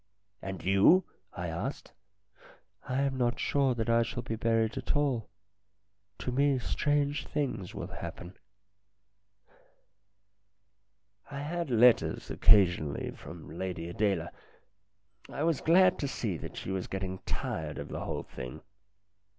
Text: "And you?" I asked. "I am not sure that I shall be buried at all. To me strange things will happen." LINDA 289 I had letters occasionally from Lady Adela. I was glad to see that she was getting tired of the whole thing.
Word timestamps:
"And 0.41 0.63
you?" 0.65 1.03
I 1.31 1.47
asked. 1.49 1.91
"I 2.89 3.01
am 3.03 3.19
not 3.19 3.39
sure 3.39 3.75
that 3.75 3.87
I 3.87 4.01
shall 4.01 4.23
be 4.23 4.35
buried 4.35 4.75
at 4.75 4.95
all. 4.95 5.29
To 6.17 6.31
me 6.31 6.57
strange 6.57 7.27
things 7.27 7.75
will 7.75 7.85
happen." 7.85 8.29
LINDA 11.31 11.43
289 11.45 11.45
I 11.45 11.55
had 11.55 11.69
letters 11.69 12.31
occasionally 12.31 13.11
from 13.11 13.55
Lady 13.59 13.87
Adela. 13.89 14.31
I 15.29 15.43
was 15.43 15.61
glad 15.61 15.99
to 15.99 16.07
see 16.07 16.35
that 16.35 16.57
she 16.57 16.71
was 16.71 16.87
getting 16.87 17.19
tired 17.27 17.77
of 17.77 17.89
the 17.89 18.03
whole 18.03 18.23
thing. 18.23 18.61